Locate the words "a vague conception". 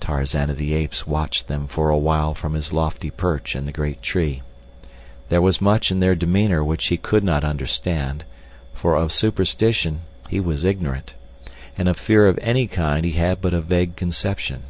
13.52-14.62